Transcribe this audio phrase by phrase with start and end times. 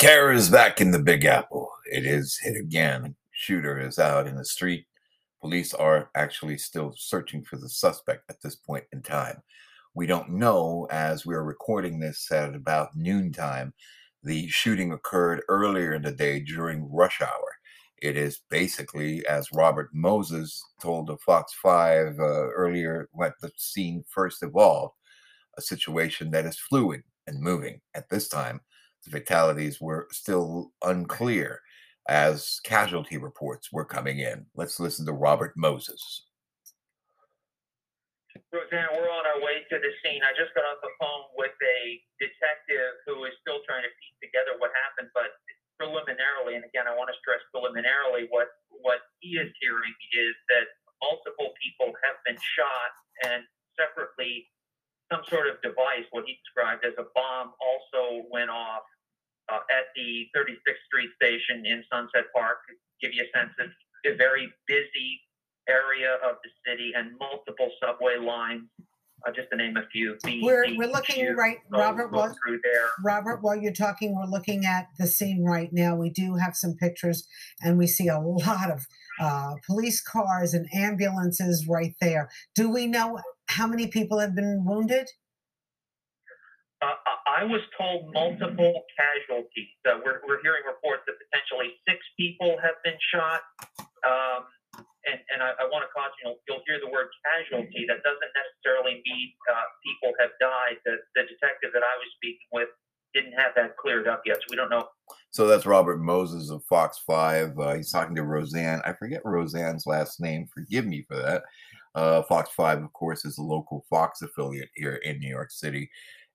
[0.00, 1.70] Terror is back in the Big Apple.
[1.84, 3.14] It is hit again.
[3.32, 4.86] Shooter is out in the street.
[5.42, 9.42] Police are actually still searching for the suspect at this point in time.
[9.92, 13.74] We don't know, as we're recording this at about noontime,
[14.22, 17.56] the shooting occurred earlier in the day during rush hour.
[18.00, 24.02] It is basically, as Robert Moses told the Fox 5 uh, earlier when the scene
[24.08, 24.94] first evolved,
[25.58, 28.62] a situation that is fluid and moving at this time
[29.04, 31.60] the fatalities were still unclear
[32.08, 34.46] as casualty reports were coming in.
[34.54, 36.26] Let's listen to Robert Moses.
[38.50, 40.22] Roseanne, we're on our way to the scene.
[40.26, 41.80] I just got off the phone with a
[42.18, 45.30] detective who is still trying to piece together what happened, but
[45.78, 48.50] preliminarily, and again, I want to stress preliminarily, what
[48.82, 50.66] what he is hearing is that
[50.98, 52.92] multiple people have been shot,
[53.30, 53.46] and
[53.78, 54.50] separately,
[55.08, 58.82] some sort of device, what he described as a bomb, also went off
[59.50, 62.58] uh, at the 36th Street station in Sunset Park.
[63.02, 63.68] Give you a sense of
[64.06, 65.20] a very busy
[65.68, 68.68] area of the city and multiple subway lines.
[69.26, 70.16] Uh, just to name a few.
[70.24, 72.10] The, we're, the we're looking right, Robert.
[72.10, 72.34] While,
[73.04, 75.94] Robert, while you're talking, we're looking at the scene right now.
[75.94, 77.28] We do have some pictures,
[77.62, 78.86] and we see a lot of
[79.20, 82.30] uh, police cars and ambulances right there.
[82.54, 83.18] Do we know
[83.50, 85.10] how many people have been wounded?
[86.80, 86.96] Uh,
[87.28, 89.68] I was told multiple casualties.
[89.84, 93.44] Uh, we're, we're hearing reports that potentially six people have been shot.
[94.00, 94.48] Um,
[95.04, 97.84] and, and I, I want to caution you, you'll hear the word casualty.
[97.88, 100.80] That doesn't necessarily mean uh, people have died.
[100.84, 102.68] The, the detective that I was speaking with
[103.12, 104.88] didn't have that cleared up yet, so we don't know.
[105.30, 107.58] So that's Robert Moses of Fox 5.
[107.58, 108.80] Uh, he's talking to Roseanne.
[108.84, 110.46] I forget Roseanne's last name.
[110.52, 111.42] Forgive me for that.
[111.94, 115.90] Uh, Fox 5, of course, is a local Fox affiliate here in New York City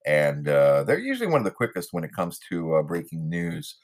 [0.06, 3.78] and uh, they're usually one of the quickest when it comes to uh, breaking news.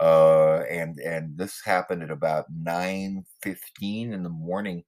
[0.00, 4.84] Uh, and and this happened at about nine fifteen in the morning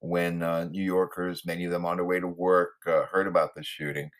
[0.00, 3.54] when uh, New Yorkers, many of them on their way to work, uh, heard about
[3.54, 4.10] the shooting.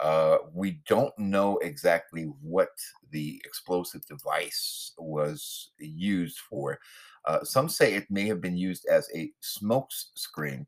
[0.00, 2.70] Uh, we don't know exactly what
[3.10, 6.78] the explosive device was used for.
[7.42, 10.64] some say it may have been used as a smoke screen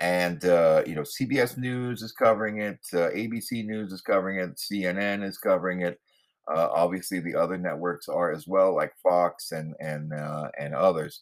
[0.00, 4.56] and uh, you know CBS News is covering it, uh, ABC News is covering it,
[4.56, 6.00] CNN is covering it.
[6.46, 11.20] Uh, obviously, the other networks are as well, like Fox and and uh, and others.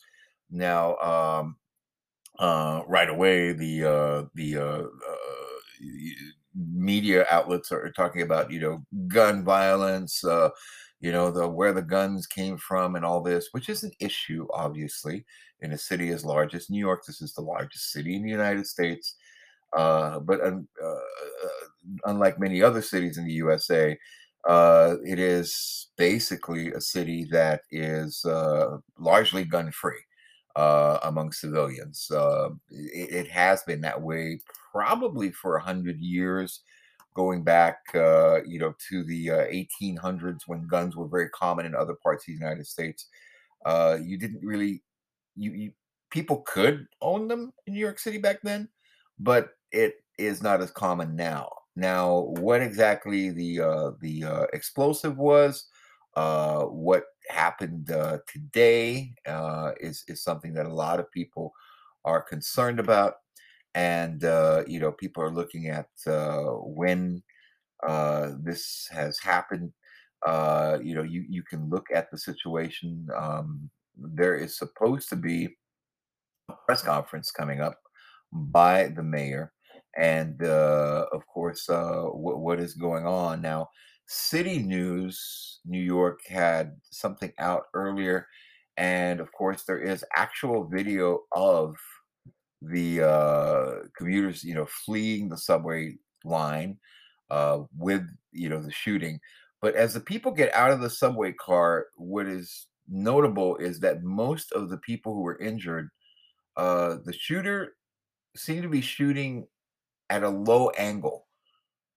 [0.50, 1.56] Now, um,
[2.38, 4.90] uh, right away, the uh, the
[6.54, 10.24] media outlets are talking about you know gun violence
[11.02, 14.46] you know the where the guns came from and all this which is an issue
[14.54, 15.26] obviously
[15.60, 18.30] in a city as large as new york this is the largest city in the
[18.30, 19.16] united states
[19.76, 20.98] uh, but uh, uh,
[22.06, 23.98] unlike many other cities in the usa
[24.48, 30.00] uh, it is basically a city that is uh, largely gun free
[30.56, 32.08] uh, among civilians
[32.70, 34.38] it, it, has been that way
[34.70, 36.60] probably for a hundred years
[37.14, 41.74] going back, uh, you know, to the uh, 1800s when guns were very common in
[41.74, 43.08] other parts of the United States.
[43.64, 44.82] Uh, you didn't really,
[45.36, 45.72] you, you
[46.10, 48.68] people could own them in New York City back then,
[49.18, 51.48] but it is not as common now.
[51.74, 55.66] Now, what exactly the uh, the uh, explosive was,
[56.16, 61.52] uh, what happened uh, today uh, is is something that a lot of people
[62.04, 63.14] are concerned about
[63.74, 67.22] and uh, you know people are looking at uh, when
[67.86, 69.72] uh, this has happened.
[70.26, 73.08] Uh, you know, you you can look at the situation.
[73.16, 75.56] Um, there is supposed to be
[76.48, 77.78] a press conference coming up
[78.32, 79.52] by the mayor,
[79.96, 83.68] and uh, of course, uh, what what is going on now?
[84.06, 88.26] City News, New York had something out earlier,
[88.76, 91.74] and of course, there is actual video of
[92.62, 96.78] the uh, commuters, you know, fleeing the subway line
[97.30, 99.18] uh, with, you know, the shooting.
[99.60, 104.02] But as the people get out of the subway car, what is notable is that
[104.02, 105.88] most of the people who were injured,
[106.56, 107.74] uh, the shooter
[108.36, 109.46] seemed to be shooting
[110.10, 111.26] at a low angle.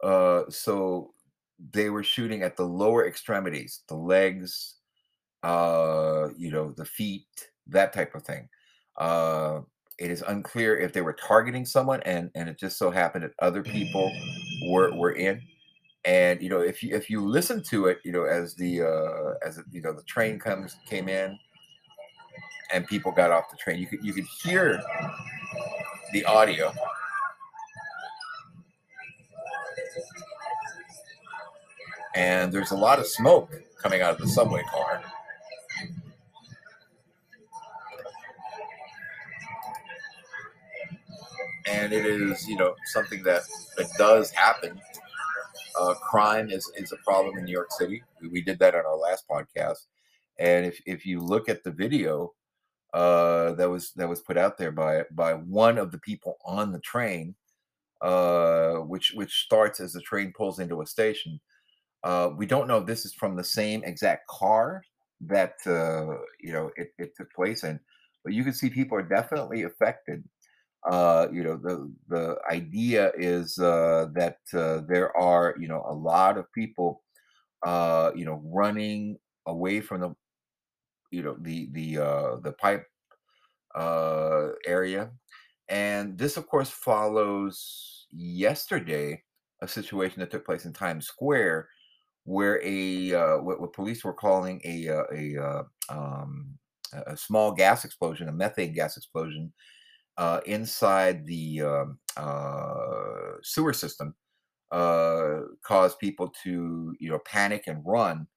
[0.03, 1.11] Uh, so
[1.71, 4.75] they were shooting at the lower extremities, the legs,
[5.43, 7.27] uh, you know, the feet,
[7.67, 8.47] that type of thing.
[8.97, 9.61] Uh,
[9.97, 13.31] it is unclear if they were targeting someone and and it just so happened that
[13.39, 14.11] other people
[14.69, 15.41] were were in
[16.05, 19.47] and you know if you if you listen to it you know as the uh
[19.47, 21.37] as you know the train comes came in
[22.73, 24.81] and people got off the train you could you could hear
[26.13, 26.71] the audio
[32.15, 33.51] and there's a lot of smoke
[33.81, 35.03] coming out of the subway car.
[41.67, 43.41] And it is, you know, something that,
[43.77, 44.79] that does happen.
[45.79, 48.03] Uh, crime is, is a problem in New York City.
[48.21, 49.87] We, we did that on our last podcast.
[50.37, 52.33] And if, if you look at the video
[52.95, 56.71] uh, that was that was put out there by by one of the people on
[56.71, 57.35] the train,
[58.01, 61.41] uh, which which starts as the train pulls into a station.
[62.05, 64.81] Uh, we don't know if this is from the same exact car
[65.19, 67.77] that uh, you know it, it took place in,
[68.23, 70.23] but you can see people are definitely affected.
[70.87, 75.93] Uh, you know, the the idea is uh, that uh, there are you know a
[75.93, 77.01] lot of people
[77.65, 79.17] uh, you know running
[79.47, 80.15] away from the
[81.11, 82.85] you know the the uh, the pipe
[83.73, 85.09] uh, area,
[85.69, 89.21] and this of course follows yesterday
[89.61, 91.67] a situation that took place in Times Square
[92.25, 96.57] where a uh, what, what, police were calling a uh, a uh, um,
[97.07, 99.53] a small gas explosion, a methane gas explosion,
[100.17, 104.15] uh, inside the um, uh, sewer system,
[104.71, 108.27] uh, caused people to you know panic and run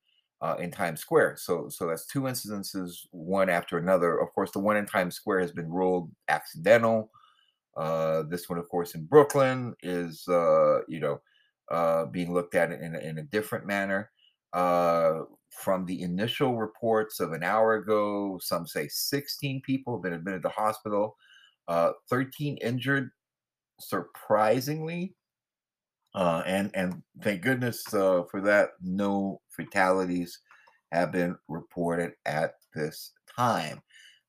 [0.58, 1.36] in Times Square.
[1.38, 4.18] So so that's two incidences, one after another.
[4.18, 7.10] Of course, the one in Times Square has been ruled accidental.
[7.76, 11.20] this one, of course, in Brooklyn is you know
[11.70, 14.10] uh, being looked at in, in a different manner.
[14.52, 15.20] Uh,
[15.50, 20.42] from the initial reports of an hour ago, some say 16 people have been admitted
[20.42, 21.16] to hospital,
[21.68, 23.10] uh, 13 injured,
[23.80, 25.14] surprisingly.
[26.14, 30.40] Uh, and and thank goodness uh, for that, no fatalities
[30.90, 33.80] have been reported at this time.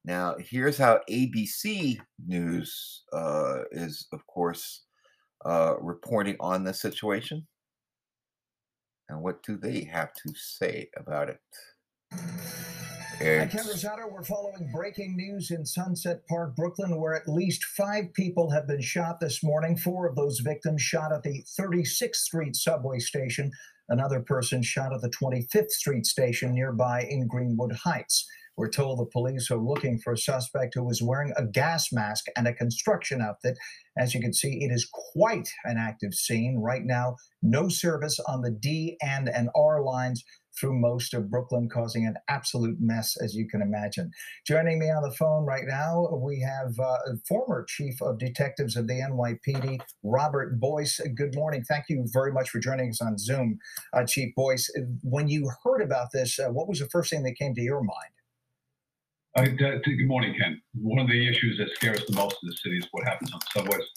[0.06, 4.86] Now, here's how ABC News uh, is, of course,
[5.46, 7.48] uh, reporting on this situation.
[9.10, 11.40] And what do they have to say about it?
[13.20, 18.52] Ken Rosato, we're following breaking news in Sunset Park, Brooklyn, where at least five people
[18.52, 19.76] have been shot this morning.
[19.76, 23.52] Four of those victims shot at the 36th Street subway station.
[23.90, 28.26] Another person shot at the 25th Street station nearby in Greenwood Heights.
[28.56, 32.26] We're told the police are looking for a suspect who was wearing a gas mask
[32.38, 33.58] and a construction outfit.
[33.98, 36.60] As you can see, it is quite an active scene.
[36.60, 40.24] Right now, no service on the D and and R lines
[40.60, 44.12] through most of Brooklyn, causing an absolute mess, as you can imagine.
[44.46, 46.98] Joining me on the phone right now, we have uh,
[47.28, 51.00] former chief of detectives of the NYPD, Robert Boyce.
[51.16, 51.64] Good morning.
[51.64, 53.60] Thank you very much for joining us on Zoom,
[53.94, 54.70] uh, Chief Boyce.
[55.04, 57.82] When you heard about this, uh, what was the first thing that came to your
[57.82, 58.14] mind?
[59.36, 60.60] Uh, good morning, Ken.
[60.74, 63.40] One of the issues that scares the most in the city is what happens on
[63.40, 63.88] the subways.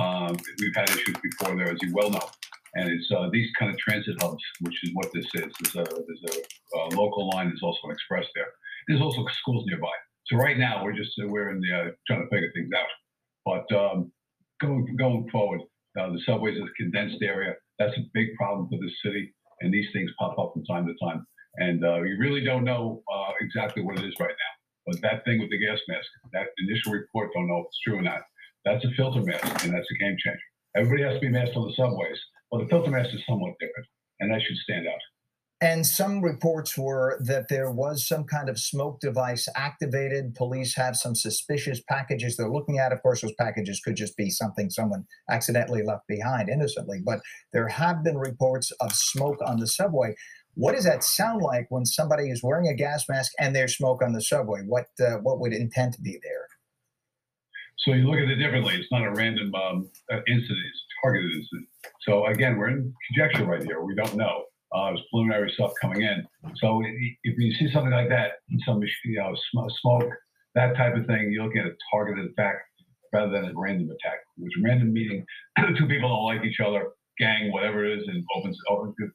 [0.00, 2.28] Um, we've had issues before there, as you well know,
[2.74, 5.52] and it's uh, these kind of transit hubs, which is what this is.
[5.60, 7.48] There's a there's a, local line.
[7.48, 8.48] There's also an express there.
[8.88, 9.92] There's also schools nearby.
[10.26, 12.86] So right now we're just uh, we're in the uh, trying to figure things out.
[13.44, 14.12] But um,
[14.60, 15.60] going going forward,
[15.98, 17.54] uh, the subways is a condensed area.
[17.78, 20.94] That's a big problem for this city, and these things pop up from time to
[21.04, 21.26] time.
[21.56, 24.52] And uh, we really don't know uh, exactly what it is right now.
[24.86, 27.98] But that thing with the gas mask, that initial report, don't know if it's true
[27.98, 28.22] or not.
[28.64, 30.40] That's a filter mask, and that's a game changer.
[30.76, 32.18] Everybody has to be masked on the subways.
[32.52, 33.88] Well, the filter mask is somewhat different,
[34.20, 35.00] and that should stand out.
[35.62, 40.34] And some reports were that there was some kind of smoke device activated.
[40.34, 42.92] Police have some suspicious packages they're looking at.
[42.92, 47.00] Of course, those packages could just be something someone accidentally left behind innocently.
[47.02, 47.20] But
[47.52, 50.16] there have been reports of smoke on the subway.
[50.54, 54.02] What does that sound like when somebody is wearing a gas mask and there's smoke
[54.02, 54.62] on the subway?
[54.66, 56.31] What uh, what would intent be there?
[57.84, 58.74] So you look at it differently.
[58.74, 61.68] It's not a random um, uh, incident; it's a targeted incident.
[62.02, 63.82] So again, we're in conjecture right here.
[63.82, 64.44] We don't know.
[64.72, 66.26] Uh, there's preliminary stuff coming in.
[66.56, 66.82] So
[67.24, 68.32] if you see something like that,
[68.64, 69.34] some you know
[69.80, 70.10] smoke,
[70.54, 72.56] that type of thing, you're looking at a targeted attack
[73.12, 74.20] rather than a random attack.
[74.36, 75.24] Which random meaning
[75.78, 78.58] two people don't like each other, gang, whatever it is, and opens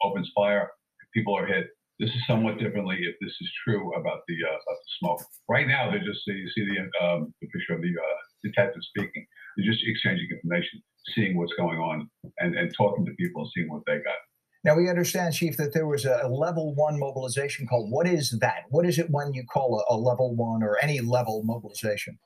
[0.04, 0.70] opens fire
[1.14, 1.68] people are hit.
[2.00, 5.22] This is somewhat differently if this is true about the uh, about the smoke.
[5.50, 9.26] Right now, they're just you see the um, the picture of the uh, detective speaking.
[9.56, 10.82] They're just exchanging information,
[11.16, 14.20] seeing what's going on, and, and talking to people and seeing what they got.
[14.64, 17.90] Now we understand, Chief, that there was a level one mobilization called.
[17.90, 18.64] What is that?
[18.70, 22.18] What is it when you call a, a level one or any level mobilization?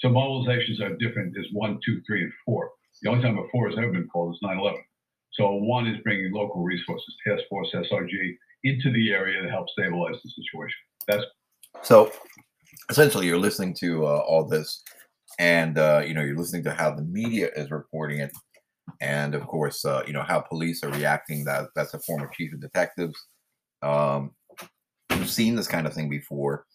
[0.00, 1.34] So mobilizations are different.
[1.34, 2.70] There's one, two, three, and four.
[3.02, 4.76] The only time a four has ever been called is 9/11.
[5.32, 10.16] So one is bringing local resources, task force, SRG, into the area to help stabilize
[10.22, 10.78] the situation.
[11.06, 11.24] That's
[11.82, 12.12] so
[12.90, 14.82] essentially you're listening to uh, all this,
[15.38, 18.32] and uh, you know you're listening to how the media is reporting it,
[19.00, 21.44] and of course uh, you know how police are reacting.
[21.44, 23.18] That that's a former chief of detectives
[23.82, 24.32] Um,
[25.10, 26.66] we've seen this kind of thing before.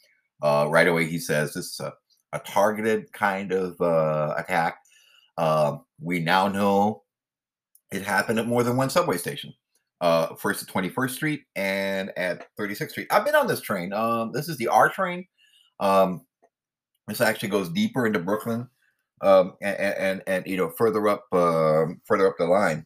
[0.41, 1.93] Uh, right away, he says this is a,
[2.33, 4.77] a targeted kind of uh, attack.
[5.37, 7.03] Uh, we now know
[7.91, 9.53] it happened at more than one subway station.
[10.01, 13.07] Uh, first at 21st Street and at 36th Street.
[13.11, 13.93] I've been on this train.
[13.93, 15.25] Um, this is the R train.
[15.79, 16.25] Um,
[17.07, 18.67] this actually goes deeper into Brooklyn,
[19.21, 22.85] um, and, and, and you know further up uh, further up the line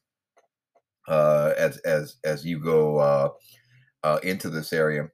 [1.08, 3.30] uh, as as as you go uh,
[4.04, 5.10] uh, into this area.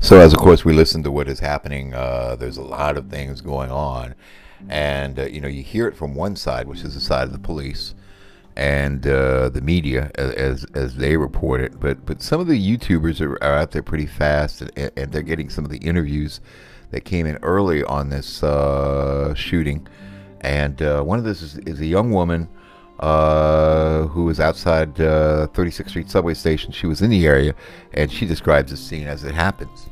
[0.00, 3.08] So, as of course we listen to what is happening, uh, there's a lot of
[3.08, 4.14] things going on,
[4.68, 7.32] and uh, you know you hear it from one side, which is the side of
[7.32, 7.94] the police
[8.56, 11.78] and uh, the media as as they report it.
[11.78, 15.22] But but some of the YouTubers are, are out there pretty fast, and, and, they're
[15.22, 16.40] getting some of the interviews
[16.90, 19.86] that came in early on this uh, shooting.
[20.40, 22.48] And uh, one of this is, is a young woman
[23.00, 26.72] uh, who was outside 36th uh, Street subway station.
[26.72, 27.54] She was in the area,
[27.92, 29.86] and she describes the scene as it happens.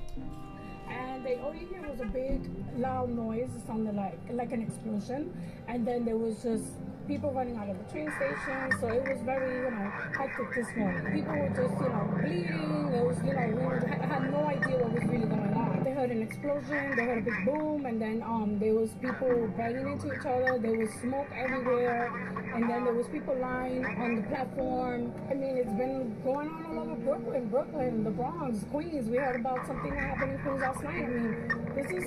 [0.88, 2.40] And they, all you hear was a big,
[2.78, 3.50] loud noise.
[3.56, 5.34] It sounded like like an explosion,
[5.68, 6.64] and then there was just
[7.06, 8.72] people running out of the train station.
[8.80, 11.12] So it was very, you know, hectic this morning.
[11.12, 12.90] People were just, you know, bleeding.
[12.90, 15.84] There was, you know, we were, had no idea what was really going on.
[15.84, 16.96] They heard an explosion.
[16.96, 20.58] They heard a big boom, and then um, there was people banging into each other.
[20.58, 22.08] There was smoke everywhere,
[22.54, 25.12] and then there was people lying on the platform.
[25.30, 29.08] I mean, it's been going on all over Brooklyn, Brooklyn, the Bronx, Queens.
[29.10, 31.04] We heard about something that happened in Queens last night.
[31.04, 32.04] I mean, this is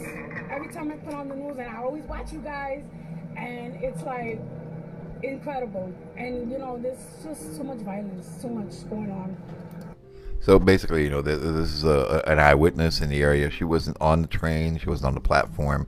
[0.49, 2.83] every time I put on the news, and I always watch you guys,
[3.35, 4.41] and it's like
[5.23, 5.93] incredible.
[6.15, 9.37] And you know, there's just so much violence, so much going on.
[10.39, 13.49] So basically, you know, this is a, an eyewitness in the area.
[13.49, 14.77] She wasn't on the train.
[14.77, 15.87] She wasn't on the platform.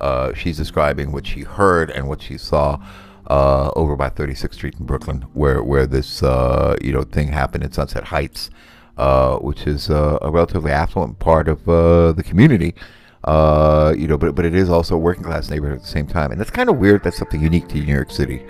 [0.00, 2.80] Uh, she's describing what she heard and what she saw
[3.28, 7.62] uh, over by 36th Street in Brooklyn, where where this uh, you know thing happened
[7.62, 8.50] in Sunset Heights,
[8.96, 12.74] uh, which is uh, a relatively affluent part of uh, the community.
[13.26, 16.30] You know, but but it is also a working class neighborhood at the same time,
[16.32, 17.02] and that's kind of weird.
[17.02, 18.44] That's something unique to New York City.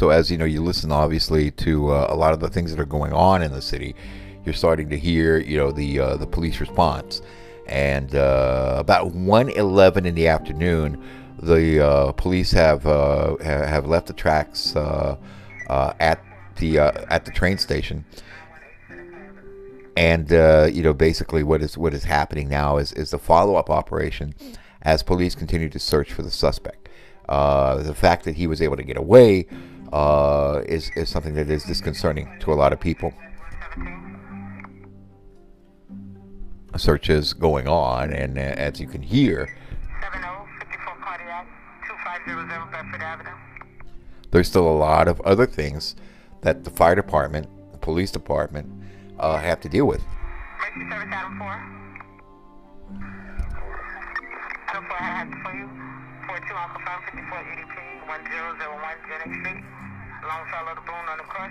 [0.00, 2.80] So as you know, you listen obviously to uh, a lot of the things that
[2.80, 3.94] are going on in the city.
[4.46, 7.20] You're starting to hear, you know, the uh, the police response.
[7.66, 11.04] And uh, about 1:11 in the afternoon,
[11.42, 15.16] the uh, police have uh, have left the tracks uh,
[15.68, 16.22] at
[16.56, 18.04] the at the train station.
[19.96, 20.30] And
[20.74, 24.34] you know, basically, what is what is happening now is is the follow up operation
[24.82, 26.88] as police continue to search for the suspect.
[27.28, 29.46] the fact that he was able to get away
[29.92, 33.12] uh, is, is something that is disconcerting to a lot of people.
[36.76, 39.52] Searches going on, and uh, as you can hear,
[44.30, 45.96] there's still a lot of other things
[46.42, 48.70] that the fire department, the police department,
[49.18, 50.02] uh, have to deal with.
[54.70, 55.66] Adam 4, I have for you.
[56.30, 57.74] 42 Alpha 554 EDP
[58.06, 59.60] 1001 Jennings Street
[60.22, 61.50] alongside of the balloon on the cross.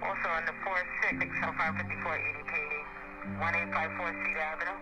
[0.00, 2.52] Also on the 46, 554 EDP,
[3.36, 4.78] 1854 Cedar Avenue.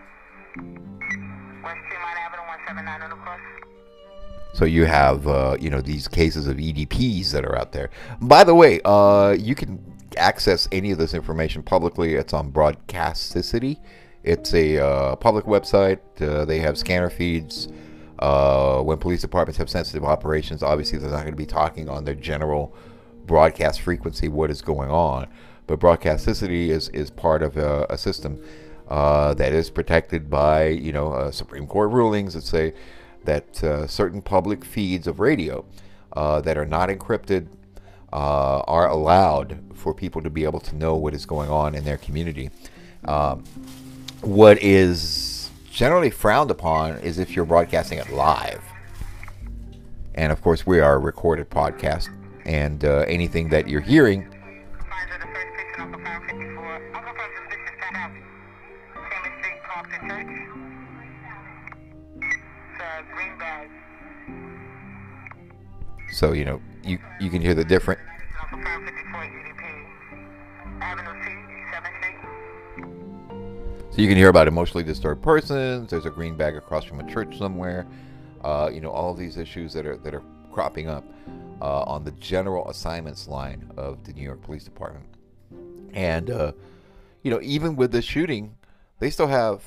[1.61, 3.70] West Tremont Avenue, 179 on the cross.
[4.53, 7.89] So you have, uh, you know, these cases of EDPs that are out there.
[8.21, 9.81] By the way, uh, you can
[10.17, 12.15] access any of this information publicly.
[12.15, 13.79] It's on Broadcastify.
[14.23, 15.99] It's a uh, public website.
[16.21, 17.69] Uh, they have scanner feeds.
[18.19, 22.03] Uh, when police departments have sensitive operations, obviously they're not going to be talking on
[22.03, 22.75] their general
[23.25, 25.27] broadcast frequency what is going on.
[25.65, 28.43] But broadcastify is, is part of a, a system
[28.89, 32.73] uh, that is protected by, you know, Supreme Court rulings that say
[33.25, 35.65] that uh, certain public feeds of radio
[36.13, 37.47] uh, that are not encrypted
[38.13, 41.83] uh, are allowed for people to be able to know what is going on in
[41.83, 42.49] their community.
[43.05, 43.43] Um,
[44.21, 48.61] what is generally frowned upon is if you're broadcasting it live.
[50.13, 52.09] And of course, we are a recorded podcast
[52.45, 54.27] and uh, anything that you're hearing.
[66.11, 67.99] So you know you you can hear the different.
[73.91, 75.89] So you can hear about emotionally disturbed persons.
[75.89, 77.87] There's a green bag across from a church somewhere.
[78.43, 81.05] Uh, you know all of these issues that are that are cropping up
[81.61, 85.05] uh, on the general assignments line of the New York Police Department.
[85.93, 86.53] And, uh,
[87.21, 88.55] you know, even with the shooting,
[88.99, 89.63] they still have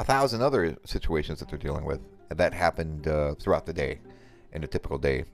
[0.00, 4.00] a thousand other situations that they're dealing with that happened uh, throughout the day,
[4.52, 5.24] in a typical day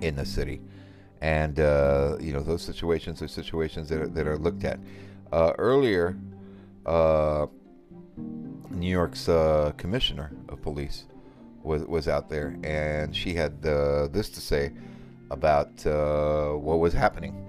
[0.00, 0.60] in the city.
[1.20, 4.78] And uh, you know, those situations are situations that are, that are looked at.
[5.32, 6.16] Uh, earlier,
[6.84, 7.46] uh,
[8.70, 11.04] New York's uh, commissioner of police
[11.62, 14.72] was was out there, and she had uh, this to say
[15.30, 17.42] about what was happening.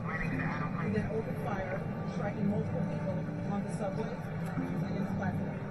[0.00, 0.72] Fill with smoke.
[0.82, 1.80] He then opened fire,
[2.14, 3.18] striking multiple people
[3.52, 4.12] on the subway
[4.56, 5.62] and in the platform.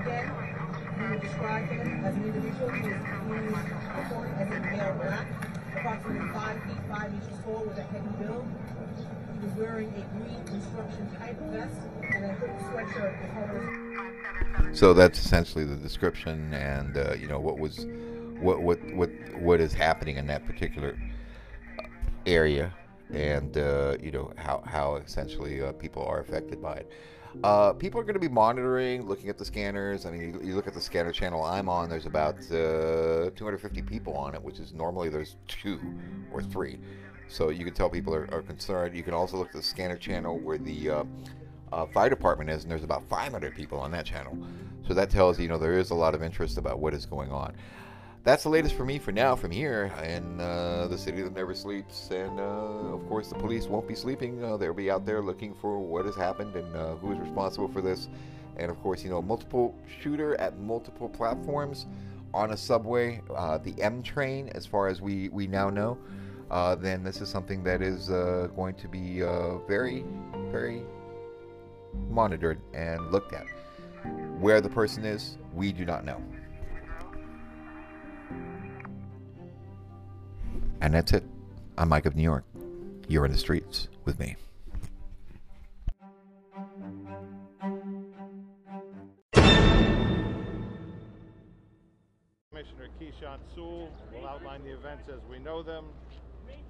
[0.00, 0.32] Again,
[0.98, 3.02] we would describe him as an individual who is
[3.96, 5.26] reported as a male black,
[5.76, 8.46] approximately 5 feet 5 inches tall with a heavy build.
[9.32, 14.78] He was wearing a green construction type vest and a hooded sweatshirt with colors.
[14.78, 17.86] So that's essentially the description and uh, you know what was
[18.40, 20.98] what what what what is happening in that particular
[22.26, 22.72] area
[23.12, 26.90] and uh, you know how how essentially uh, people are affected by it.
[27.42, 30.06] Uh, people are going to be monitoring, looking at the scanners.
[30.06, 31.88] I mean, you, you look at the scanner channel I'm on.
[31.88, 35.80] There's about uh, 250 people on it, which is normally there's two
[36.32, 36.78] or three.
[37.26, 38.94] So you can tell people are, are concerned.
[38.94, 41.04] You can also look at the scanner channel where the uh,
[41.72, 44.38] uh, fire department is, and there's about 500 people on that channel.
[44.86, 47.04] So that tells you, you know, there is a lot of interest about what is
[47.04, 47.54] going on
[48.24, 51.54] that's the latest for me for now from here in uh, the city that never
[51.54, 52.08] sleeps.
[52.10, 54.42] And uh, of course, the police won't be sleeping.
[54.42, 57.68] Uh, they'll be out there looking for what has happened and uh, who is responsible
[57.68, 58.08] for this.
[58.56, 61.84] And of course, you know, multiple shooter at multiple platforms
[62.32, 65.98] on a subway, uh, the M train, as far as we, we now know.
[66.50, 69.20] Uh, then this is something that is going to be
[69.68, 70.04] very,
[70.50, 70.82] very
[72.08, 73.46] monitored and looked at.
[74.40, 76.22] Where the person is, we do not know.
[80.84, 81.24] And that's it.
[81.78, 82.44] I'm Mike of New York.
[83.08, 84.36] You're in the streets with me.
[92.50, 95.86] Commissioner Keechant Sewell will outline the events as we know them.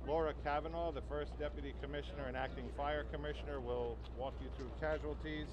[0.07, 5.49] Laura Kavanagh, the first Deputy Commissioner and Acting Fire Commissioner, will walk you through casualties.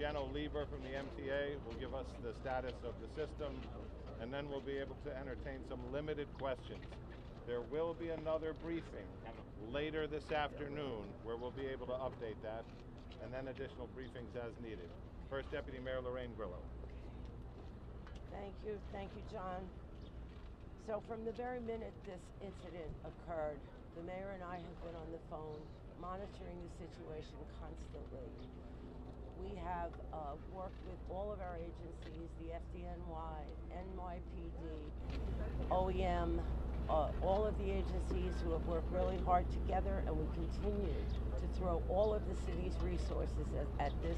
[0.00, 3.54] Janno Lieber from the MTA will give us the status of the system,
[4.20, 6.82] and then we'll be able to entertain some limited questions.
[7.46, 9.04] There will be another briefing
[9.70, 12.64] later this afternoon where we'll be able to update that
[13.22, 14.88] and then additional briefings as needed.
[15.28, 16.56] First Deputy Mayor Lorraine Grillo.
[18.32, 18.80] Thank you.
[18.92, 19.60] Thank you, John.
[20.86, 23.60] So from the very minute this incident occurred,
[23.96, 25.60] the mayor and I have been on the phone
[26.00, 28.28] monitoring the situation constantly.
[29.44, 33.36] We have uh, worked with all of our agencies, the FDNY,
[33.96, 34.64] NYPD,
[35.70, 36.40] OEM,
[36.88, 40.94] uh, all of the agencies who have worked really hard together, and we continue
[41.40, 43.46] to throw all of the city's resources
[43.78, 44.16] at, at this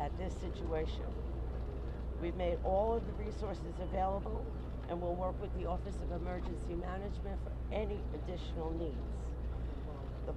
[0.00, 1.04] at this situation.
[2.20, 4.44] We've made all of the resources available,
[4.88, 8.96] and we'll work with the Office of Emergency Management for any additional needs.
[10.26, 10.32] The,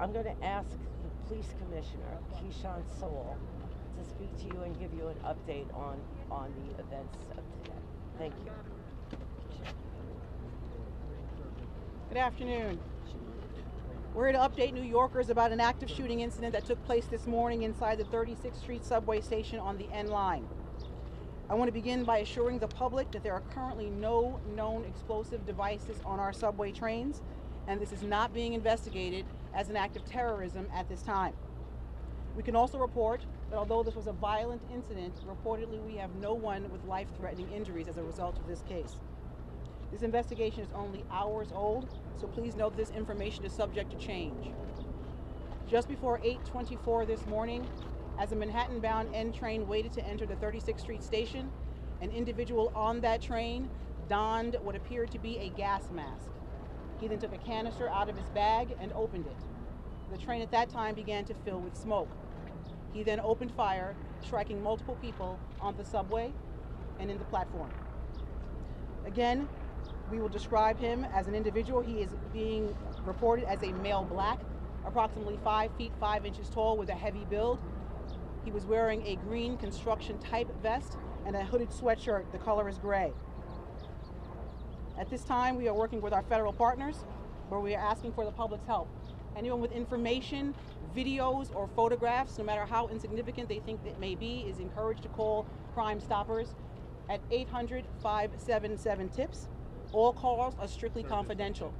[0.00, 3.36] I'm going to ask the Police Commissioner, Keechant Sewell,
[3.98, 5.98] to speak to you and give you an update on,
[6.30, 7.78] on the events of today.
[8.18, 8.50] Thank you.
[12.12, 12.78] Good afternoon.
[14.12, 17.26] We're here to update New Yorkers about an active shooting incident that took place this
[17.26, 20.46] morning inside the 36th Street subway station on the N line.
[21.48, 25.46] I want to begin by assuring the public that there are currently no known explosive
[25.46, 27.22] devices on our subway trains,
[27.66, 31.32] and this is not being investigated as an act of terrorism at this time.
[32.36, 36.34] We can also report that although this was a violent incident, reportedly we have no
[36.34, 38.96] one with life-threatening injuries as a result of this case.
[39.92, 41.86] This investigation is only hours old,
[42.18, 44.50] so please note this information is subject to change.
[45.68, 47.68] Just before 8.24 this morning,
[48.18, 51.50] as a Manhattan-bound N train waited to enter the 36th Street station,
[52.00, 53.68] an individual on that train
[54.08, 56.30] donned what appeared to be a gas mask.
[56.98, 59.36] He then took a canister out of his bag and opened it.
[60.10, 62.08] The train at that time began to fill with smoke.
[62.94, 66.32] He then opened fire, striking multiple people on the subway
[66.98, 67.70] and in the platform.
[69.06, 69.48] Again,
[70.12, 71.80] we will describe him as an individual.
[71.80, 74.38] He is being reported as a male black,
[74.86, 77.58] approximately 5 feet 5 inches tall with a heavy build.
[78.44, 82.30] He was wearing a green construction type vest and a hooded sweatshirt.
[82.30, 83.12] The color is gray.
[84.98, 87.04] At this time, we are working with our federal partners
[87.48, 88.88] where we are asking for the public's help.
[89.34, 90.54] Anyone with information,
[90.94, 95.08] videos or photographs, no matter how insignificant they think it may be, is encouraged to
[95.08, 96.48] call Crime Stoppers
[97.08, 99.48] at 800 577 TIPS.
[99.92, 101.72] All calls are strictly confidential.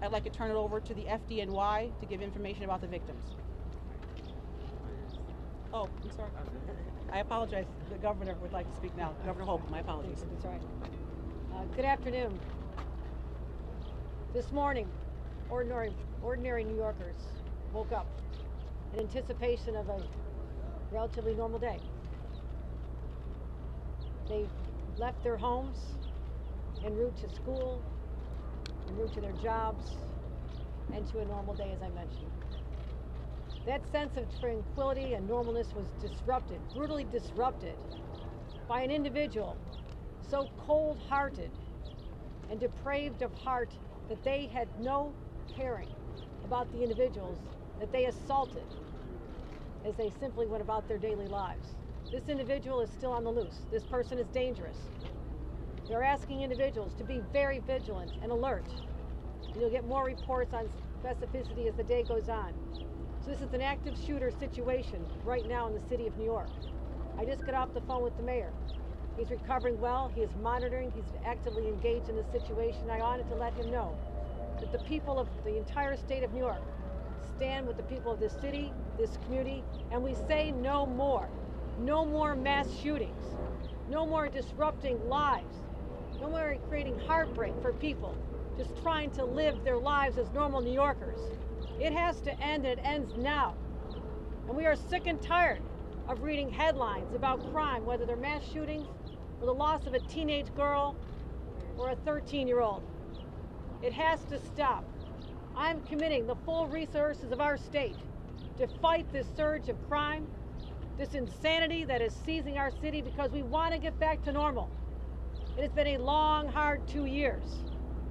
[0.00, 3.34] I'd like to turn it over to the FDNY to give information about the victims.
[5.74, 6.30] Oh, I'm sorry.
[7.12, 7.66] I apologize.
[7.90, 9.14] The governor would like to speak now.
[9.26, 10.24] Governor Hochul, my apologies.
[10.32, 10.60] That's right.
[11.54, 12.38] Uh, good afternoon.
[14.32, 14.88] This morning,
[15.50, 17.20] ordinary, ordinary New Yorkers
[17.72, 18.06] woke up
[18.94, 20.02] in anticipation of a
[20.92, 21.78] relatively normal day.
[24.28, 24.46] They
[24.98, 25.78] left their homes
[26.84, 27.82] en route to school,
[28.88, 29.84] en route to their jobs,
[30.94, 32.30] and to a normal day, as I mentioned.
[33.66, 37.76] That sense of tranquility and normalness was disrupted, brutally disrupted,
[38.68, 39.56] by an individual
[40.30, 41.50] so cold hearted
[42.50, 43.70] and depraved of heart
[44.08, 45.12] that they had no
[45.56, 45.88] caring
[46.44, 47.38] about the individuals
[47.80, 48.62] that they assaulted
[49.84, 51.74] as they simply went about their daily lives.
[52.12, 53.60] This individual is still on the loose.
[53.70, 54.76] This person is dangerous.
[55.90, 58.64] They're asking individuals to be very vigilant and alert.
[59.58, 60.68] You'll get more reports on
[61.02, 62.54] specificity as the day goes on.
[63.24, 66.48] So this is an active shooter situation right now in the city of New York.
[67.18, 68.52] I just got off the phone with the mayor.
[69.18, 70.12] He's recovering well.
[70.14, 70.92] He is monitoring.
[70.94, 72.88] He's actively engaged in the situation.
[72.88, 73.92] I wanted to let him know
[74.60, 76.62] that the people of the entire state of New York
[77.36, 81.28] stand with the people of this city, this community, and we say no more.
[81.80, 83.34] No more mass shootings.
[83.88, 85.56] No more disrupting lives.
[86.20, 88.14] No more creating heartbreak for people
[88.58, 91.18] just trying to live their lives as normal New Yorkers.
[91.80, 93.54] It has to end, and it ends now.
[94.46, 95.62] And we are sick and tired
[96.08, 98.86] of reading headlines about crime, whether they're mass shootings
[99.40, 100.94] or the loss of a teenage girl
[101.78, 102.82] or a 13 year old.
[103.82, 104.84] It has to stop.
[105.56, 107.96] I'm committing the full resources of our state
[108.58, 110.26] to fight this surge of crime,
[110.98, 114.68] this insanity that is seizing our city because we want to get back to normal.
[115.56, 117.64] It has been a long, hard two years.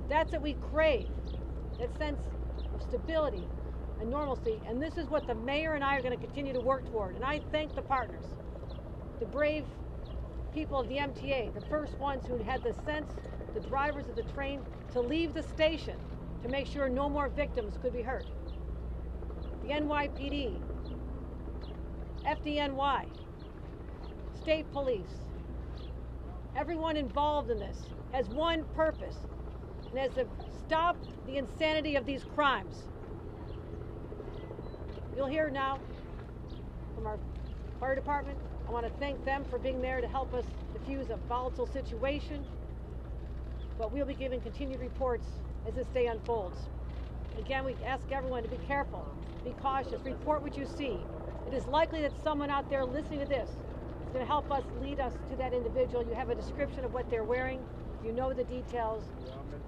[0.10, 1.08] That's what we crave
[1.80, 2.19] that sense
[2.75, 3.43] of stability
[3.99, 4.60] and normalcy.
[4.67, 7.15] And this is what the mayor and I are going to continue to work toward.
[7.15, 8.25] And I thank the partners,
[9.19, 9.63] the brave
[10.54, 13.12] people of the MTA, the first ones who had the sense,
[13.54, 14.62] the drivers of the train,
[14.93, 15.95] to leave the station
[16.43, 18.25] to make sure no more victims could be hurt.
[19.63, 20.56] The NYPD,
[22.25, 23.06] FDNY,
[24.41, 25.28] state police,
[26.60, 27.78] everyone involved in this
[28.12, 29.15] has one purpose,
[29.89, 30.28] and is to
[30.65, 32.84] stop the insanity of these crimes.
[35.15, 35.80] You'll hear now
[36.95, 37.17] from our
[37.80, 38.38] fire department.
[38.67, 40.43] I want to thank them for being there to help us
[40.74, 42.43] diffuse a volatile situation.
[43.78, 45.28] But we'll be giving continued reports
[45.65, 46.58] as this day unfolds.
[47.38, 49.06] Again, we ask everyone to be careful,
[49.45, 50.98] be cautious, report what you see.
[51.48, 53.50] It is likely that someone out there listening to this
[54.13, 56.04] to help us lead us to that individual.
[56.04, 57.63] You have a description of what they're wearing,
[58.04, 59.04] you know the details.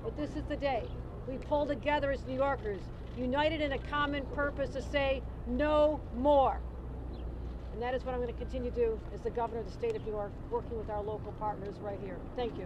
[0.04, 0.84] But this is the day
[1.28, 2.82] we pull together as New Yorkers,
[3.18, 6.60] united in a common purpose to say no more.
[7.74, 9.72] And that is what I'm going to continue to do as the governor of the
[9.72, 12.18] state of New York, working with our local partners right here.
[12.36, 12.66] Thank you.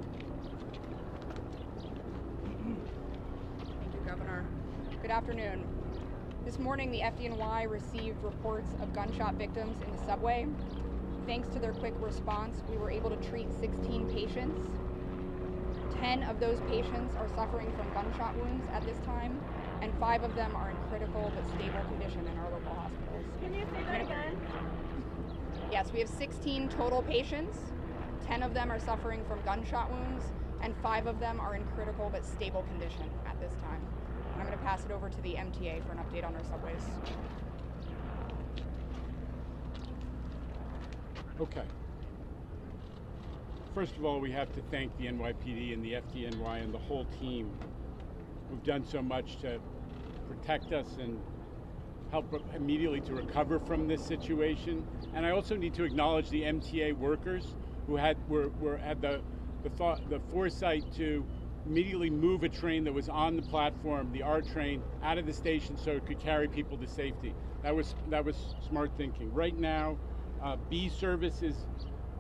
[3.60, 4.46] Thank you, Governor.
[5.02, 5.64] Good afternoon.
[6.46, 10.48] This morning, the FDNY received reports of gunshot victims in the subway.
[11.26, 14.60] Thanks to their quick response, we were able to treat 16 patients
[16.02, 19.40] 10 of those patients are suffering from gunshot wounds at this time,
[19.82, 23.26] and five of them are in critical but stable condition in our local hospitals.
[23.42, 24.38] Can you say that again?
[25.72, 27.58] Yes, we have 16 total patients.
[28.28, 30.26] 10 of them are suffering from gunshot wounds,
[30.62, 33.82] and five of them are in critical but stable condition at this time.
[34.34, 36.44] And I'm going to pass it over to the MTA for an update on our
[36.44, 36.82] subways.
[41.40, 41.64] Okay.
[43.74, 47.04] First of all, we have to thank the NYPD and the FDNY and the whole
[47.20, 47.52] team
[48.50, 49.60] who've done so much to
[50.30, 51.20] protect us and
[52.10, 54.88] help immediately to recover from this situation.
[55.14, 57.54] And I also need to acknowledge the MTA workers
[57.86, 59.20] who had were, were had the
[59.64, 61.26] the thought the foresight to
[61.66, 65.34] immediately move a train that was on the platform, the R train, out of the
[65.34, 67.36] station so it could carry people to safety.
[67.62, 69.34] That was that was smart thinking.
[69.34, 69.98] Right now,
[70.44, 71.56] uh, B service is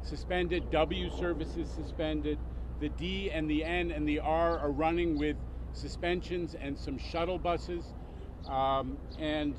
[0.01, 2.37] suspended, W services suspended.
[2.79, 5.37] The D and the N and the R are running with
[5.73, 7.93] suspensions and some shuttle buses.
[8.47, 9.55] Um, and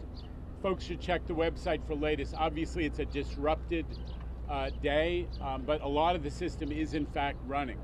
[0.63, 2.35] folks should check the website for latest.
[2.37, 3.87] Obviously, it's a disrupted
[4.49, 7.79] uh, day, um, but a lot of the system is in fact running.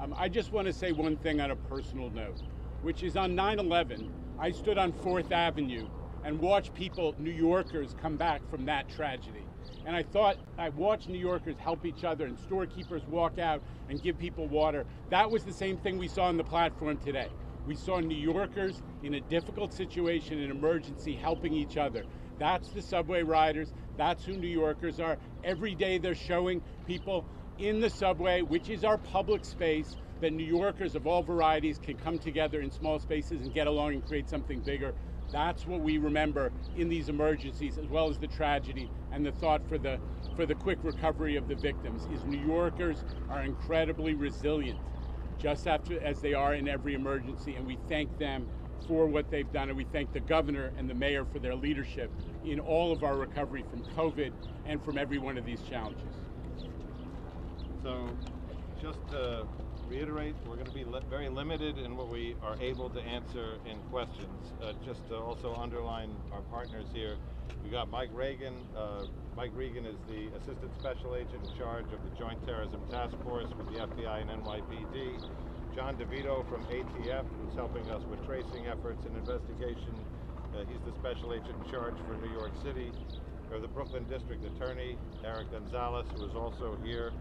[0.00, 2.42] Um, I just want to say one thing on a personal note,
[2.82, 5.88] which is on 9 11, I stood on 4th Avenue
[6.24, 9.44] and watched people, New Yorkers, come back from that tragedy.
[9.86, 14.02] And I thought I watched New Yorkers help each other and storekeepers walk out and
[14.02, 14.86] give people water.
[15.10, 17.28] That was the same thing we saw on the platform today.
[17.66, 22.04] We saw New Yorkers in a difficult situation, an emergency, helping each other.
[22.38, 23.72] That's the subway riders.
[23.96, 25.18] That's who New Yorkers are.
[25.42, 27.24] Every day they're showing people
[27.58, 31.96] in the subway, which is our public space, that New Yorkers of all varieties can
[31.96, 34.94] come together in small spaces and get along and create something bigger.
[35.32, 39.66] That's what we remember in these emergencies, as well as the tragedy and the thought
[39.68, 39.98] for the
[40.36, 42.08] for the quick recovery of the victims.
[42.12, 44.78] Is New Yorkers are incredibly resilient,
[45.38, 48.46] just after as they are in every emergency, and we thank them
[48.86, 52.10] for what they've done, and we thank the governor and the mayor for their leadership
[52.44, 54.32] in all of our recovery from COVID
[54.66, 56.02] and from every one of these challenges.
[57.82, 58.08] So,
[58.80, 59.46] just to
[59.88, 63.58] reiterate, we're going to be li very limited in what we are able to answer
[63.66, 64.52] in questions.
[64.62, 67.16] Uh, just to also underline our partners here,
[67.62, 68.54] we got Mike Regan.
[68.76, 73.14] Uh, Mike Regan is the Assistant Special Agent in charge of the Joint Terrorism Task
[73.24, 75.22] Force with the FBI and NYPD.
[75.74, 79.94] John DeVito from ATF, who's helping us with tracing efforts and investigation.
[80.54, 82.92] Uh, he's the special agent in charge for New York City.
[83.52, 87.12] Or the Brooklyn District Attorney, Eric Gonzalez, who is also here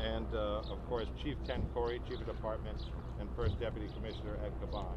[0.00, 2.78] and uh, of course Chief Ken Corey, Chief of Department,
[3.20, 4.94] and First Deputy Commissioner Ed Caban.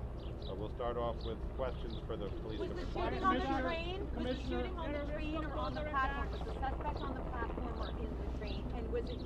[0.49, 4.01] Uh, we'll start off with questions for the police was the shooting on the train?
[4.17, 6.27] Was the shooting on the train or on the platform?
[6.31, 8.63] Was the suspect on the platform or in the train?
[8.75, 9.21] And was it?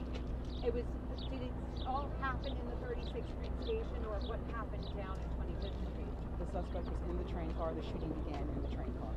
[0.65, 0.83] It was.
[1.31, 1.53] Did it
[1.87, 6.13] all happen in the 36th Street station, or what happened down at 25th Street?
[6.39, 7.73] The suspect was in the train car.
[7.73, 9.13] The shooting began in the train car.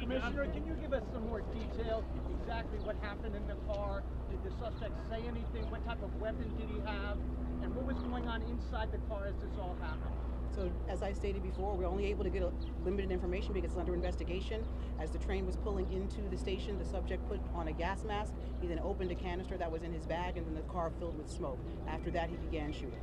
[0.00, 2.04] Commissioner, can you give us some more detail?
[2.40, 4.02] Exactly what happened in the car?
[4.30, 5.70] Did the suspect say anything?
[5.70, 7.18] What type of weapon did he have?
[7.62, 10.14] And what was going on inside the car as this all happened?
[10.54, 12.42] So, as I stated before, we're only able to get
[12.84, 14.64] limited information because it's under investigation.
[14.98, 18.32] As the train was pulling into the station, the subject put on a gas mask.
[18.60, 21.16] He then opened a canister that was in his bag, and then the car filled
[21.18, 21.58] with smoke.
[21.86, 22.98] After that, he began shooting.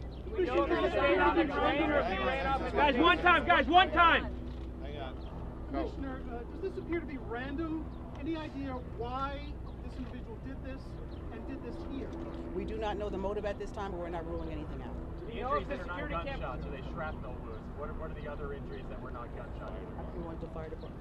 [2.73, 4.27] Guys, one time, guys, one time.
[5.75, 7.85] Commissioner, uh, does this appear to be random?
[8.19, 9.41] Any idea why
[9.83, 10.81] this individual did this
[11.33, 12.07] and did this here?
[12.55, 14.95] We do not know the motive at this time, but we're not ruling anything out.
[15.27, 17.59] The injuries that are not gunshots, are they shrapnel wounds?
[17.77, 19.73] What are, what are the other injuries that were not gunshot
[20.15, 20.95] We want the fire department.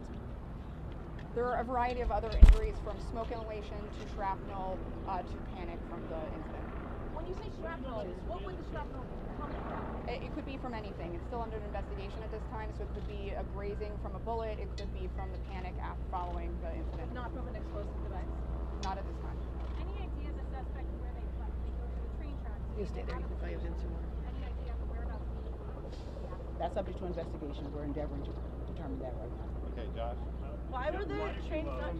[1.37, 5.79] There are a variety of other injuries from smoke inhalation to shrapnel uh, to panic
[5.89, 6.74] from the incident.
[7.15, 9.07] When you say shrapnel, what would the shrapnel
[10.11, 11.15] it, it, could be from anything.
[11.15, 14.23] It's still under investigation at this time, so it could be a grazing from a
[14.23, 14.59] bullet.
[14.61, 17.15] It could be from the panic after following the incident.
[17.15, 18.29] Not from an explosive device.
[18.85, 19.39] Not at this time.
[19.81, 21.57] Any idea of the suspect where they left?
[21.65, 22.63] They go to the train tracks.
[22.77, 23.17] You stay there.
[23.17, 24.07] You can probably answer more.
[24.29, 25.31] Any idea of the whereabouts?
[26.61, 27.63] That's subject to investigation.
[27.73, 28.33] We're endeavoring to
[28.71, 29.49] determine that right now.
[29.73, 30.21] Okay, Josh.
[30.71, 31.95] Why were the trains not?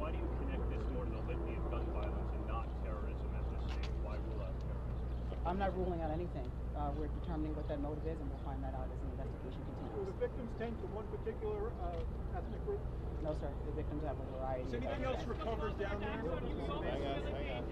[0.00, 3.30] Why do you connect this more to the litany of gun violence and not terrorism
[3.36, 3.92] at this stage?
[4.00, 5.29] Why rule out terrorism?
[5.46, 6.44] I'm not ruling out anything.
[6.76, 9.60] Uh, we're determining what that motive is, and we'll find that out as the investigation
[9.64, 9.92] continues.
[9.96, 12.80] Were the victims tend to one particular uh, ethnic group?
[13.24, 13.48] No, sir.
[13.68, 14.68] The victims have a variety.
[14.68, 16.20] Is anything else recovered down there?
[16.20, 17.64] Hang on, hang on.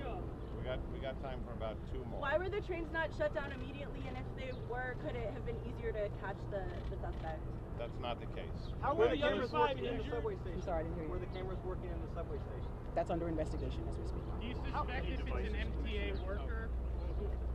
[0.57, 2.21] We got we got time for about two more.
[2.21, 4.05] Why were the trains not shut down immediately?
[4.09, 7.41] And if they were, could it have been easier to catch the, the suspect?
[7.79, 8.75] That's not the case.
[8.83, 10.61] How were the cameras working in the subway station?
[10.61, 11.15] I'm sorry, I didn't hear you.
[11.15, 12.69] Were the cameras working in the subway station?
[12.99, 14.25] That's under investigation as we speak.
[14.43, 16.69] Do you suspect if it's an MTA worker,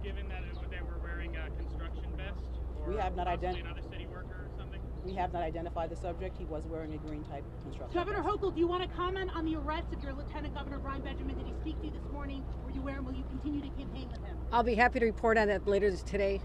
[0.04, 2.44] given that they were wearing a construction vest?
[2.86, 4.82] we have not identified another city worker or something.
[5.06, 6.38] We have not identified the subject.
[6.38, 7.98] He was wearing a green type construction.
[7.98, 8.42] Governor vest.
[8.42, 11.38] Hochul, do you want to comment on the arrest of your Lieutenant Governor Brian Benjamin?
[11.38, 12.44] Did he speak to you this morning?
[12.66, 13.02] Were you aware?
[13.02, 14.38] Will you continue to campaign with him?
[14.52, 16.42] I'll be happy to report on that later today.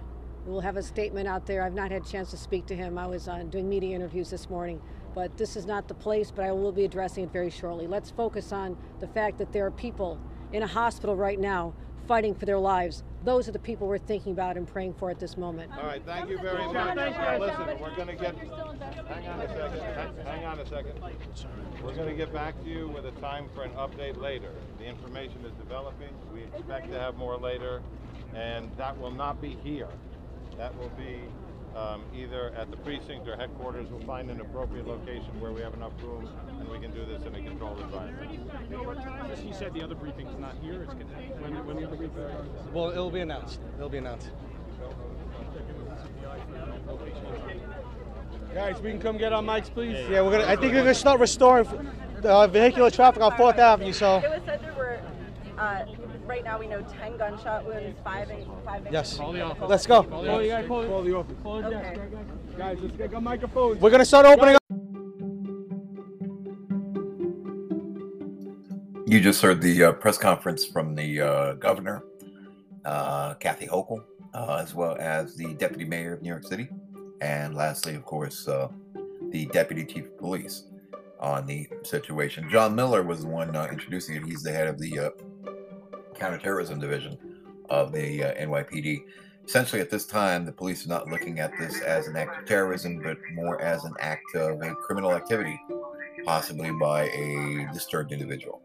[0.47, 1.63] We'll have a statement out there.
[1.65, 2.97] I've not had a chance to speak to him.
[2.97, 4.81] I was uh, doing media interviews this morning,
[5.15, 6.31] but this is not the place.
[6.31, 7.89] But I will be addressing it very shortly.
[7.89, 10.21] Let's focus on the fact that there are people
[10.53, 11.75] in a hospital right now
[12.07, 13.03] fighting for their lives.
[13.29, 15.71] Those are the people we're thinking about and praying for at this moment.
[15.77, 16.97] All right, thank you very much.
[17.39, 18.35] Listen, we're going to get.
[18.39, 19.81] Hang on a second.
[19.81, 20.95] Hang, hang on a second.
[21.85, 24.51] We're going to get back to you with a time for an update later.
[24.79, 26.09] The information is developing.
[26.33, 27.83] We expect to have more later,
[28.35, 29.91] and that will not be here.
[30.57, 31.21] That will be
[31.77, 33.89] um, either at the precinct or headquarters.
[33.91, 36.29] We'll find an appropriate location where we have enough room
[36.61, 38.31] and we can do this in a controlled environment.
[39.39, 40.83] He said the other briefing is not here.
[40.83, 41.05] It's gonna,
[41.41, 42.21] when, when the other briefing
[42.73, 43.61] Well, it'll be announced.
[43.77, 44.31] It'll be announced.
[48.55, 49.97] Guys, we can come get our mics, please.
[50.11, 50.45] Yeah, we're gonna.
[50.45, 51.67] I think we're gonna start restoring
[52.25, 53.93] uh, vehicular traffic on Fourth Avenue.
[53.93, 54.17] So.
[54.17, 55.01] It was said there were.
[55.59, 55.85] Uh,
[56.29, 58.87] right now we know 10 gunshot wounds, five in five.
[58.87, 59.19] In yes.
[59.19, 60.03] Let's go.
[60.03, 60.69] Call the office.
[60.69, 61.37] Call, call the office.
[61.43, 61.97] Call the okay.
[62.57, 63.79] Guys, let's get a microphone.
[63.81, 64.63] We're gonna start opening up.
[69.07, 72.05] You just heard the uh, press conference from the uh, governor,
[72.85, 76.69] uh, Kathy Hochul, uh, as well as the deputy mayor of New York City,
[77.23, 78.69] and lastly, of course, uh,
[79.31, 80.65] the deputy chief of police
[81.19, 82.51] on the situation.
[82.51, 84.27] John Miller was the one uh, introducing it.
[84.27, 85.11] He's the head of the
[86.19, 87.19] counterterrorism division
[87.71, 89.03] of the NYPD.
[89.47, 92.47] Essentially, at this time, the police are not looking at this as an act of
[92.47, 95.59] terrorism, but more as an act of a criminal activity,
[96.25, 98.61] possibly by a disturbed individual.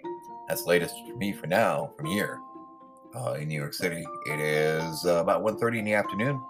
[0.50, 2.38] That's latest for me for now, from here
[3.16, 4.06] uh, in New York City.
[4.26, 6.42] It is uh, about 1.30 in the afternoon,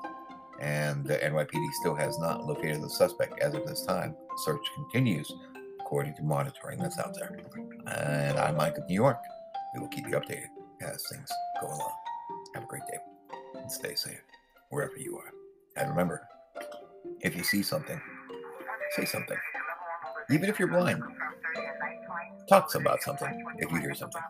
[0.59, 4.15] and the NYPD still has not located the suspect as of this time.
[4.45, 5.31] Search continues
[5.79, 7.37] according to monitoring that's out there.
[7.85, 9.19] And I'm Mike of New York.
[9.75, 10.52] We will keep you updated
[10.83, 11.29] as things
[11.61, 11.93] go along.
[12.55, 12.99] Have a great day
[13.55, 14.21] and stay safe
[14.69, 15.31] wherever you are.
[15.77, 16.27] And remember,
[17.21, 17.99] if you see something,
[18.91, 19.37] say something.
[20.29, 21.01] Even if you're blind,
[22.47, 24.21] talk about something if you hear something.